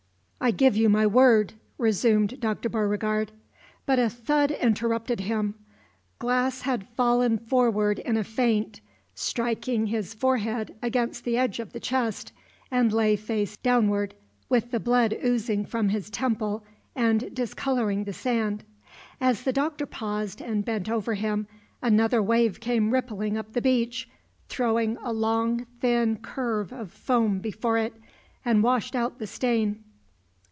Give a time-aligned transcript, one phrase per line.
[0.43, 1.53] "I give you my word"
[1.87, 2.67] resumed Dr.
[2.67, 3.31] Beauregard;
[3.85, 5.53] but a thud interrupted him.
[6.17, 8.81] Glass had fallen forward in a faint,
[9.13, 12.33] striking his forehead against the edge of the chest,
[12.71, 14.15] and lay face downward
[14.49, 16.63] with the blood oozing from his temple
[16.95, 18.63] and discolouring the sand.
[19.21, 21.45] As the Doctor paused and bent over him,
[21.83, 24.09] another wave came rippling up the beach,
[24.49, 27.93] throwing a long, thin curve of foam before it,
[28.43, 29.83] and washed out the stain.